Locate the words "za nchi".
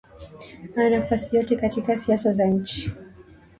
2.33-2.91